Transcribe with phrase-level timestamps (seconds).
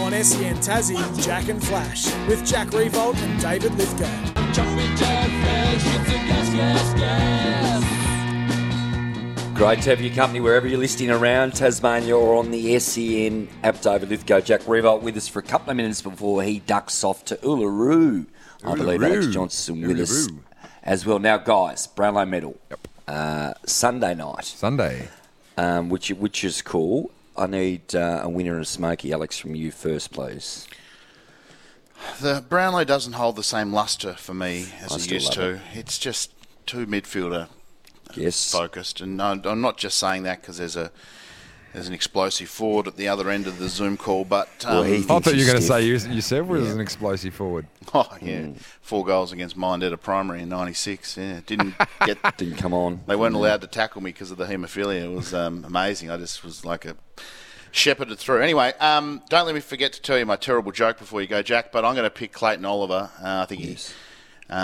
[0.00, 5.28] On SEN Tassie, Jack and Flash, with Jack Riewoldt and David Lithgow.
[9.54, 13.80] Great to have your company wherever you're listening around Tasmania or on the SEN app.
[13.80, 17.24] David Lithgow, Jack Riewoldt with us for a couple of minutes before he ducks off
[17.24, 18.26] to Uluru.
[18.64, 19.32] I believe Alex Uluru.
[19.32, 20.28] Johnson with us
[20.84, 21.18] as well.
[21.18, 22.56] Now, guys, Brownlow medal.
[23.08, 25.08] Uh, Sunday night, Sunday.
[25.56, 27.10] um, which which is cool.
[27.38, 29.12] I need uh, a winner and a smoky.
[29.12, 30.66] Alex, from you first, please.
[32.20, 35.60] The Brownlow doesn't hold the same lustre for me as I it used to.
[35.72, 36.32] It's just
[36.66, 37.48] too midfielder
[38.14, 38.50] Yes.
[38.52, 40.90] focused, and I'm not just saying that because there's a
[41.72, 44.86] there's an explosive forward at the other end of the Zoom call, but Well, um,
[44.86, 47.66] he I thought you were going to say you, yourself was an explosive forward.
[47.94, 48.56] oh yeah, Mm.
[48.80, 51.16] four goals against Mindetta Primary in '96.
[51.16, 51.74] Yeah, didn't
[52.06, 52.18] get.
[52.36, 53.00] Didn't come on.
[53.06, 55.02] They weren't allowed to tackle me because of the haemophilia.
[55.04, 56.10] It was um, amazing.
[56.10, 56.96] I just was like a
[57.70, 58.40] shepherded through.
[58.42, 61.42] Anyway, um, don't let me forget to tell you my terrible joke before you go,
[61.42, 61.70] Jack.
[61.72, 63.10] But I'm going to pick Clayton Oliver.
[63.22, 63.94] Uh, I think Yes.
[64.48, 64.54] he,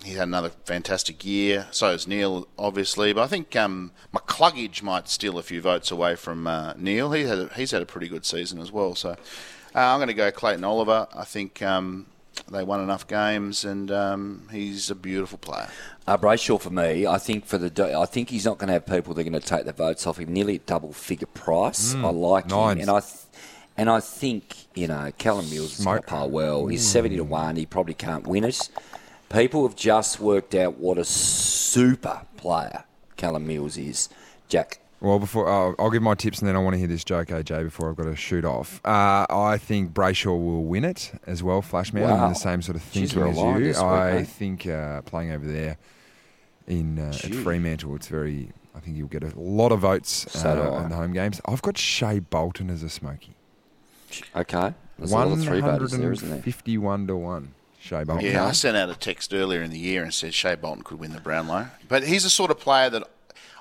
[0.00, 1.66] um, he had another fantastic year.
[1.70, 3.12] So is Neale, obviously.
[3.12, 7.12] But I think um, McCluggage might steal a few votes away from uh, Neale.
[7.12, 8.94] He had a, he's had a pretty good season as well.
[8.94, 9.16] So uh,
[9.74, 11.08] I'm going to go Clayton Oliver.
[11.14, 11.62] I think.
[11.62, 12.06] Um,
[12.50, 15.68] they won enough games, and um, he's a beautiful player.
[16.06, 18.86] Uh, Brayshaw for me, I think for the I think he's not going to have
[18.86, 20.32] people that are going to take the votes off him.
[20.32, 21.94] Nearly at double figure price.
[21.96, 23.22] I like him, and I th-
[23.76, 26.06] and I think you know Callum Mills is going to Smoke.
[26.06, 26.66] play well.
[26.68, 27.56] He's seventy to one.
[27.56, 28.68] He probably can't win it.
[29.30, 32.84] People have just worked out what a super player
[33.16, 34.08] Callum Mills is.
[34.48, 37.04] Jack, Well, before uh, I'll give my tips, and then I want to hear this
[37.04, 38.80] joke, AJ, before I've got to shoot off.
[38.84, 41.60] Uh, I think Brayshaw will win it as well.
[41.60, 42.26] Flashman, I'm Wow.
[42.28, 43.66] in the same sort of Jeez, thinking we're as you.
[43.68, 44.24] week, I eh?
[44.24, 45.76] think uh, playing over there
[46.66, 48.50] in uh, at Fremantle, it's very.
[48.74, 51.40] I think you'll get a lot of votes So uh, in the home games.
[51.46, 53.34] I've got Shai Bolton as a smoky.
[54.36, 56.36] okay, there's a lot of three voters there, isn't there?
[56.38, 57.54] 151 to one.
[57.80, 58.26] Shai Bolton.
[58.26, 60.98] Yeah, I sent out a text earlier in the year and said Shai Bolton could
[60.98, 61.68] win the Brownlow.
[61.88, 63.08] But he's the sort of player that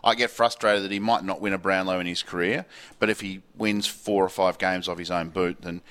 [0.04, 2.66] I get frustrated that he might not win a Brownlow in his career.
[3.00, 5.82] But if he wins four or five games off his own boot, then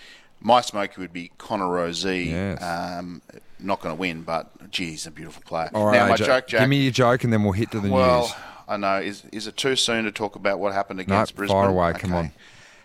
[0.40, 2.26] my smoky would be Connor Rozee.
[2.26, 2.62] Yes.
[2.62, 3.22] Um,
[3.58, 5.70] not going to win, but gee, he's a beautiful player.
[5.72, 6.60] All right, now, my AJ, joke, Jack.
[6.60, 8.32] Give me your joke, and then we'll hit to the well, news.
[8.68, 8.98] I know.
[8.98, 11.56] Is is it too soon to talk about what happened against No, Brisbane?
[11.56, 12.32] fire away, come on.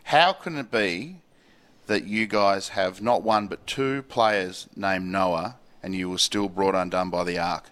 [0.04, 1.18] How can it be
[1.92, 6.48] that you guys have not one but two players named Noah, and you were still
[6.48, 7.66] brought undone by the Ark?